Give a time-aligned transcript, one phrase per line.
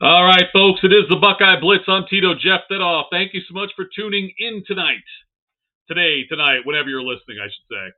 [0.00, 1.82] All right, folks, it is the Buckeye Blitz.
[1.88, 3.10] I'm Tito Jeff Dedoff.
[3.10, 5.02] Thank you so much for tuning in tonight.
[5.88, 7.90] Today, tonight, whenever you're listening, I should say.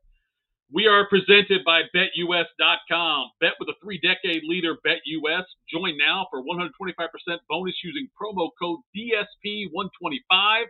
[0.73, 3.31] We are presented by BetUS.com.
[3.42, 5.45] Bet with a three decade leader, BetUS.
[5.69, 6.73] Join now for 125%
[7.51, 10.64] bonus using promo code DSP125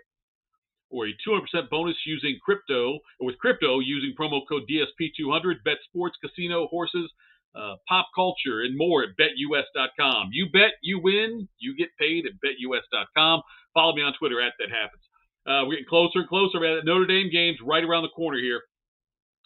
[0.90, 5.62] or a 200% bonus using crypto, or with crypto using promo code DSP200.
[5.64, 7.08] Bet sports, casino, horses,
[7.54, 10.30] uh, pop culture, and more at betus.com.
[10.32, 13.42] You bet, you win, you get paid at betus.com.
[13.74, 15.02] Follow me on Twitter at that happens.
[15.46, 16.60] Uh, we're getting closer and closer.
[16.60, 16.80] Man.
[16.84, 18.62] Notre Dame game's right around the corner here.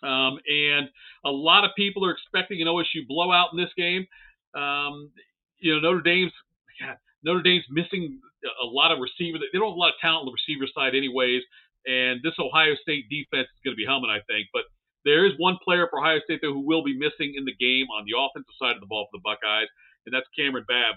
[0.02, 0.88] Um, and
[1.24, 4.06] a lot of people are expecting an OSU blowout in this game.
[4.54, 5.10] Um,
[5.58, 6.32] you know, Notre Dame's
[6.80, 8.20] God, Notre Dame's missing
[8.62, 9.40] a lot of receivers.
[9.40, 11.42] They don't have a lot of talent on the receiver side, anyways.
[11.86, 14.48] And this Ohio State defense is going to be humming, I think.
[14.52, 14.64] But
[15.04, 17.86] there is one player for Ohio State, though, who will be missing in the game
[17.96, 19.68] on the offensive side of the ball for the Buckeyes,
[20.06, 20.96] and that's Kamryn Babb.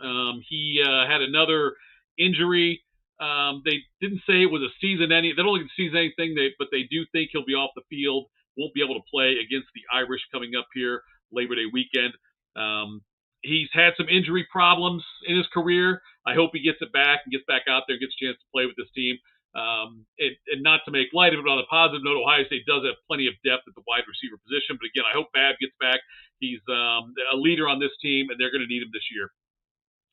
[0.00, 1.74] Um, he uh, had another
[2.18, 2.82] injury.
[3.20, 5.32] Um, they didn't say it was a season any.
[5.32, 8.26] They don't think season anything, they, but they do think he'll be off the field.
[8.56, 12.12] Won't be able to play against the Irish coming up here Labor Day weekend.
[12.56, 13.00] Um,
[13.42, 16.00] he's had some injury problems in his career.
[16.26, 18.38] I hope he gets it back and gets back out there, and gets a chance
[18.38, 19.16] to play with this team.
[19.52, 22.40] Um, and, and, not to make light of it, but on a positive note, Ohio
[22.48, 24.80] State does have plenty of depth at the wide receiver position.
[24.80, 26.00] But again, I hope Babb gets back.
[26.40, 29.28] He's um, a leader on this team, and they're going to need him this year,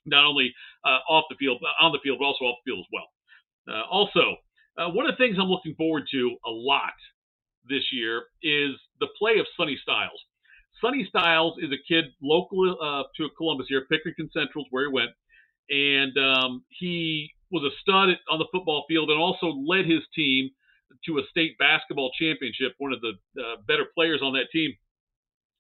[0.04, 0.52] not only
[0.84, 3.08] uh, off the field, on the field, but also off the field as well.
[3.64, 4.36] Uh, also,
[4.76, 7.00] uh, one of the things I'm looking forward to a lot
[7.64, 10.20] this year is the play of Sonny Styles.
[10.82, 14.94] Sonny Styles is a kid local uh, to Columbus here, Pickerington Central is where he
[14.94, 15.12] went,
[15.70, 20.50] and um, he was a stud on the football field and also led his team
[21.06, 24.74] to a state basketball championship, one of the uh, better players on that team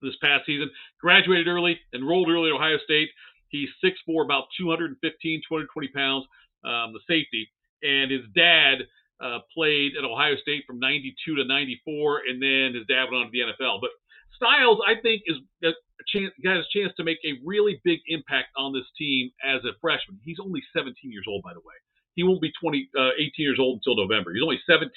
[0.01, 0.69] this past season.
[0.99, 3.09] Graduated early, enrolled early at Ohio State.
[3.49, 6.25] He's 6'4, about 215, 220 pounds,
[6.63, 7.49] um, the safety.
[7.81, 8.85] And his dad
[9.21, 13.25] uh, played at Ohio State from 92 to 94, and then his dad went on
[13.25, 13.81] to the NFL.
[13.81, 13.91] But
[14.39, 15.75] Styles, I think, is a
[16.07, 19.75] chance, got a chance to make a really big impact on this team as a
[19.83, 20.19] freshman.
[20.23, 21.75] He's only 17 years old, by the way.
[22.15, 24.33] He won't be 20, uh, 18 years old until November.
[24.33, 24.89] He's only 17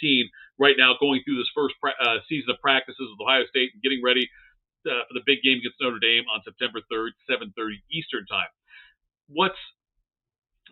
[0.59, 3.83] right now, going through this first pra- uh, season of practices with Ohio State and
[3.83, 4.31] getting ready
[4.87, 8.51] uh, for the big game against Notre Dame on September 3rd, 7:30 Eastern time.
[9.29, 9.59] What's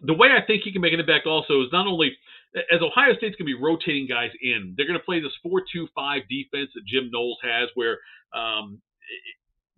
[0.03, 2.17] the way I think he can make an impact also is not only
[2.55, 6.23] as Ohio State's going to be rotating guys in, they're going to play this 4-2-5
[6.29, 7.99] defense that Jim Knowles has, where
[8.35, 8.81] um,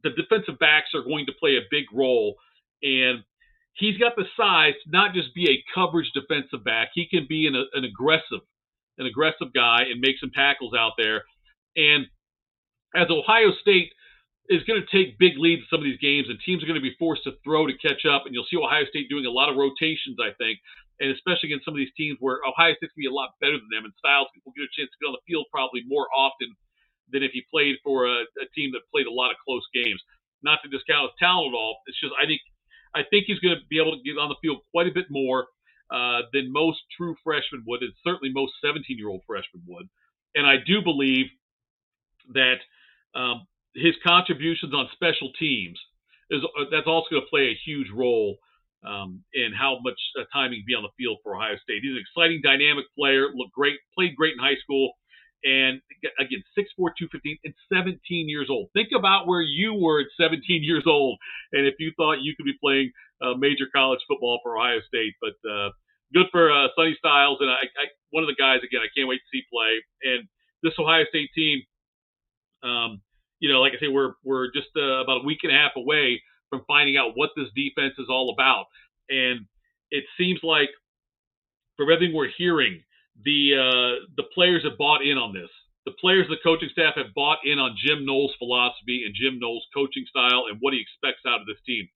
[0.02, 2.36] the defensive backs are going to play a big role,
[2.82, 3.22] and
[3.74, 6.88] he's got the size to not just be a coverage defensive back.
[6.94, 8.40] He can be an, an aggressive,
[8.98, 11.24] an aggressive guy and make some tackles out there.
[11.76, 12.06] And
[12.94, 13.92] as Ohio State
[14.48, 16.80] is going to take big leads in some of these games, and teams are going
[16.80, 18.26] to be forced to throw to catch up.
[18.26, 20.58] And you'll see Ohio State doing a lot of rotations, I think,
[21.00, 23.36] and especially against some of these teams where Ohio State's going to be a lot
[23.40, 25.82] better than them, and Styles will get a chance to get on the field probably
[25.86, 26.52] more often
[27.10, 30.00] than if he played for a, a team that played a lot of close games.
[30.42, 31.80] Not to discount his talent at all.
[31.86, 32.40] It's just I think
[32.94, 35.06] I think he's going to be able to get on the field quite a bit
[35.08, 35.46] more
[35.92, 39.88] uh, than most true freshmen would, and certainly most 17-year-old freshmen would.
[40.34, 41.26] And I do believe
[42.34, 42.56] that
[43.14, 45.78] um, his contributions on special teams
[46.30, 48.38] is uh, that's also going to play a huge role
[48.86, 51.82] um, in how much uh, time he can be on the field for Ohio State.
[51.82, 53.30] He's an exciting, dynamic player.
[53.34, 54.92] Looked great, played great in high school,
[55.44, 55.80] and
[56.18, 57.98] again, 6'4", 215, and 17
[58.28, 58.70] years old.
[58.74, 61.18] Think about where you were at 17 years old,
[61.52, 62.90] and if you thought you could be playing
[63.22, 65.14] uh, major college football for Ohio State.
[65.22, 65.70] But uh,
[66.12, 68.82] good for uh, Sonny Styles, and I, I, one of the guys again.
[68.82, 69.78] I can't wait to see play.
[70.02, 70.26] And
[70.62, 71.62] this Ohio State team.
[72.62, 73.02] Um,
[73.40, 75.72] you know, like I say, we're we're just uh, about a week and a half
[75.74, 78.66] away from finding out what this defense is all about,
[79.08, 79.46] and
[79.90, 80.68] it seems like
[81.78, 82.82] from everything we're hearing,
[83.24, 85.48] the uh, the players have bought in on this.
[85.86, 89.66] The players, the coaching staff have bought in on Jim Knowles' philosophy and Jim Knowles'
[89.74, 91.88] coaching style and what he expects out of this team.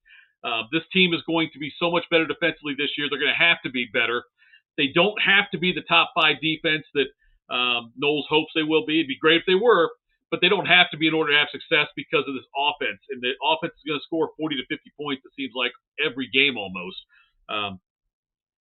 [0.43, 3.07] Uh, this team is going to be so much better defensively this year.
[3.09, 4.25] They're going to have to be better.
[4.77, 7.07] They don't have to be the top five defense that
[7.53, 8.99] um, Knowles hopes they will be.
[8.99, 9.91] It'd be great if they were,
[10.31, 12.99] but they don't have to be in order to have success because of this offense.
[13.11, 16.29] And the offense is going to score 40 to 50 points, it seems like, every
[16.29, 16.99] game almost.
[17.49, 17.79] Um,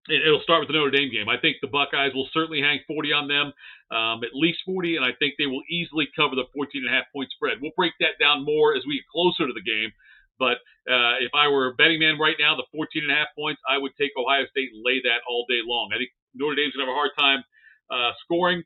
[0.10, 1.30] it'll start with the Notre Dame game.
[1.30, 3.50] I think the Buckeyes will certainly hang 40 on them,
[3.90, 6.94] um, at least 40, and I think they will easily cover the 14 and a
[6.94, 7.58] half point spread.
[7.62, 9.90] We'll break that down more as we get closer to the game.
[10.38, 13.34] But uh, if I were a betting man right now, the 14 and a half
[13.38, 15.90] points, I would take Ohio State and lay that all day long.
[15.96, 17.42] I think Notre Dame's going to have a hard time
[17.90, 18.62] uh, scoring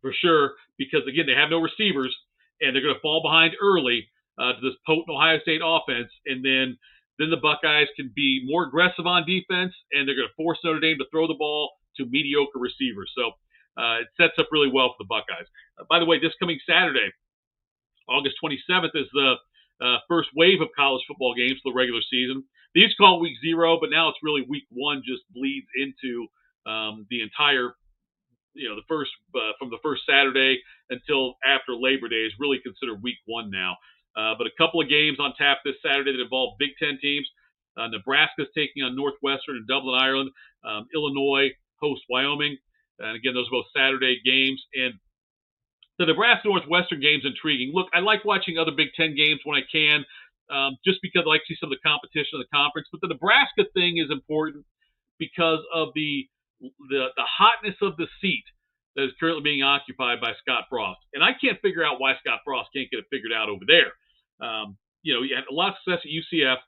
[0.00, 2.14] for sure because again they have no receivers
[2.60, 4.08] and they're going to fall behind early
[4.38, 6.78] uh, to this potent Ohio State offense, and then
[7.18, 10.78] then the Buckeyes can be more aggressive on defense, and they're going to force Notre
[10.78, 13.10] Dame to throw the ball to mediocre receivers.
[13.18, 13.32] So
[13.76, 15.46] uh, it sets up really well for the Buckeyes.
[15.78, 17.10] Uh, by the way, this coming Saturday,
[18.08, 19.34] August 27th, is the
[19.82, 22.44] uh, first wave of college football games for the regular season.
[22.76, 26.28] To call week zero, but now it's really week one, just bleeds into
[26.70, 27.74] um, the entire,
[28.54, 30.60] you know, the first uh, from the first Saturday
[30.90, 33.76] until after Labor Day is really considered week one now.
[34.16, 37.26] Uh, but a couple of games on tap this Saturday that involve Big Ten teams.
[37.76, 40.30] Uh, Nebraska's taking on Northwestern in Dublin, Ireland.
[40.64, 41.50] Um, Illinois
[41.80, 42.56] hosts Wyoming.
[42.98, 44.60] And again, those are both Saturday games.
[44.74, 44.94] And
[45.98, 47.70] the Nebraska Northwestern game's intriguing.
[47.72, 50.04] Look, I like watching other Big Ten games when I can,
[50.50, 52.88] um, just because I like to see some of the competition of the conference.
[52.90, 54.64] But the Nebraska thing is important
[55.18, 56.26] because of the
[56.60, 58.44] the, the hotness of the seat
[58.96, 61.00] that is currently being occupied by Scott Frost.
[61.14, 63.94] And I can't figure out why Scott Frost can't get it figured out over there.
[64.42, 66.58] Um, you know, he had a lot of success at UCF,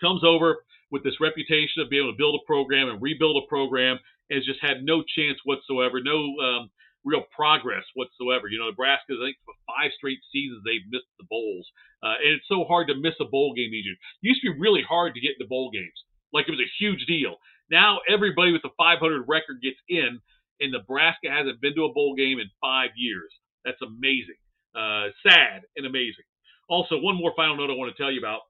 [0.00, 3.46] comes over with this reputation of being able to build a program and rebuild a
[3.48, 3.98] program,
[4.30, 6.70] and has just had no chance whatsoever, no um,
[7.04, 8.48] real progress whatsoever.
[8.48, 11.66] You know, Nebraska, I think, for five straight seasons they've missed the bowls,
[12.02, 13.98] uh, and it's so hard to miss a bowl game these years.
[14.22, 15.96] It used to be really hard to get into bowl games,
[16.32, 17.36] like it was a huge deal.
[17.70, 20.20] Now everybody with a 500 record gets in,
[20.60, 23.32] and Nebraska hasn't been to a bowl game in five years.
[23.64, 24.38] That's amazing.
[24.74, 26.24] Uh, sad and amazing.
[26.68, 28.40] Also, one more final note I want to tell you about.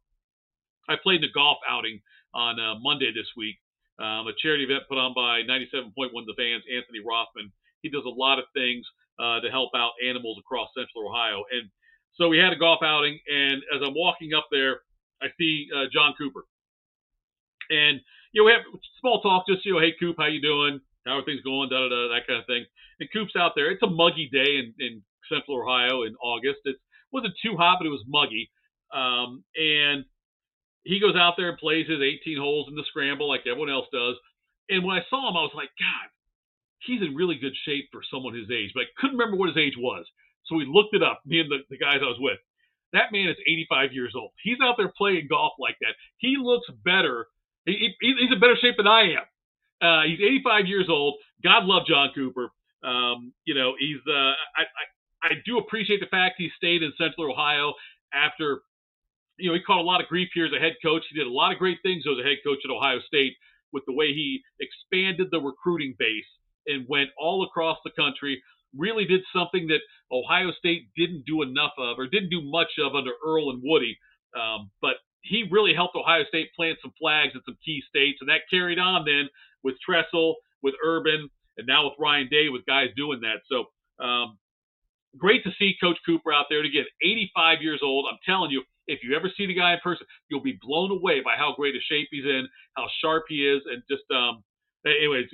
[0.89, 2.01] I played in a golf outing
[2.35, 3.57] on uh, Monday this week,
[3.99, 7.53] um, a charity event put on by 97.1 The Fans, Anthony Rothman.
[7.83, 8.85] He does a lot of things
[9.19, 11.45] uh, to help out animals across Central Ohio.
[11.53, 11.69] And
[12.15, 14.81] so we had a golf outing, and as I'm walking up there,
[15.23, 16.45] I see uh, John Cooper.
[17.71, 18.01] And
[18.37, 18.69] you know, we have
[19.01, 20.79] small talk, just you know, hey Coop, how you doing?
[21.09, 21.73] How are things going?
[21.73, 22.69] Da da da, that kind of thing.
[23.01, 23.73] And Coop's out there.
[23.73, 25.01] It's a muggy day in, in
[25.33, 26.61] Central Ohio in August.
[26.69, 26.77] It
[27.11, 28.53] wasn't too hot, but it was muggy.
[28.93, 30.05] Um, and
[30.85, 33.89] he goes out there and plays his 18 holes in the scramble like everyone else
[33.89, 34.21] does.
[34.69, 36.07] And when I saw him, I was like, God,
[36.85, 38.73] he's in really good shape for someone his age.
[38.77, 40.05] But I couldn't remember what his age was.
[40.45, 42.39] So we looked it up, me and the, the guys I was with.
[42.93, 44.31] That man is 85 years old.
[44.45, 45.97] He's out there playing golf like that.
[46.19, 47.27] He looks better.
[47.67, 49.27] He, he, he's in better shape than I am.
[49.83, 51.15] Uh, he's 85 years old.
[51.43, 52.49] God love John Cooper.
[52.85, 54.01] Um, you know, he's.
[54.07, 54.85] Uh, I, I
[55.23, 57.75] I do appreciate the fact he stayed in Central Ohio
[58.15, 58.63] after.
[59.39, 61.03] You know, he caught a lot of grief here as a head coach.
[61.11, 63.35] He did a lot of great things as a head coach at Ohio State
[63.73, 66.31] with the way he expanded the recruiting base
[66.67, 68.43] and went all across the country.
[68.75, 72.95] Really did something that Ohio State didn't do enough of or didn't do much of
[72.95, 73.99] under Earle and Woody.
[74.35, 74.97] Um, but
[75.29, 78.79] he really helped Ohio State plant some flags in some key states, and that carried
[78.79, 79.29] on then
[79.63, 81.29] with Tressel, with Urban,
[81.59, 83.43] and now with Ryan Day, with guys doing that.
[83.51, 83.67] So
[84.05, 84.39] um,
[85.19, 86.59] great to see Coach Cooper out there.
[86.59, 88.07] And again, 85 years old.
[88.11, 91.21] I'm telling you, if you ever see the guy in person, you'll be blown away
[91.21, 92.47] by how great a shape he's in,
[92.77, 94.43] how sharp he is, and just um.
[94.87, 95.27] Anyways,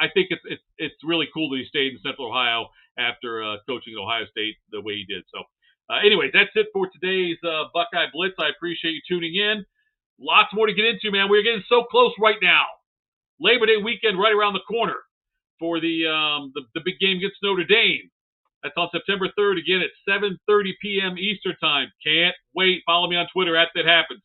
[0.00, 2.66] I think it's it's it's really cool that he stayed in Central Ohio
[2.98, 5.22] after uh, coaching Ohio State the way he did.
[5.32, 5.44] So,
[5.90, 8.34] uh, anyways, that's it for today's uh, Buckeye Blitz.
[8.38, 9.64] I appreciate you tuning in.
[10.20, 11.28] Lots more to get into, man.
[11.30, 12.64] We're getting so close right now.
[13.40, 14.96] Labor Day weekend right around the corner
[15.58, 18.10] for the um, the, the big game against Notre Dame.
[18.62, 21.18] That's on September 3rd again at 7:30 p.m.
[21.18, 21.88] Eastern Time.
[22.04, 22.82] Can't wait.
[22.86, 24.22] Follow me on Twitter at that happens.